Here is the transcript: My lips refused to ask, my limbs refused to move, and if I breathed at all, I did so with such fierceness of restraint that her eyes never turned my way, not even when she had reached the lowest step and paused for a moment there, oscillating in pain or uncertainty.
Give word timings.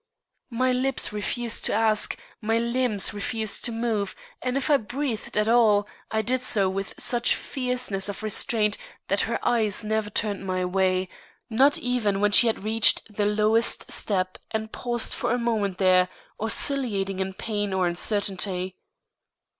My 0.49 0.71
lips 0.71 1.13
refused 1.13 1.63
to 1.65 1.73
ask, 1.75 2.17
my 2.41 2.57
limbs 2.57 3.13
refused 3.13 3.63
to 3.65 3.71
move, 3.71 4.15
and 4.41 4.57
if 4.57 4.67
I 4.71 4.77
breathed 4.77 5.37
at 5.37 5.47
all, 5.47 5.87
I 6.09 6.23
did 6.23 6.41
so 6.41 6.67
with 6.67 6.95
such 6.97 7.35
fierceness 7.35 8.09
of 8.09 8.23
restraint 8.23 8.79
that 9.09 9.19
her 9.29 9.37
eyes 9.47 9.83
never 9.83 10.09
turned 10.09 10.43
my 10.43 10.65
way, 10.65 11.07
not 11.51 11.77
even 11.77 12.19
when 12.19 12.31
she 12.31 12.47
had 12.47 12.63
reached 12.63 13.15
the 13.15 13.27
lowest 13.27 13.91
step 13.91 14.39
and 14.49 14.71
paused 14.71 15.13
for 15.13 15.31
a 15.33 15.37
moment 15.37 15.77
there, 15.77 16.09
oscillating 16.39 17.19
in 17.19 17.35
pain 17.35 17.71
or 17.71 17.85
uncertainty. 17.85 18.77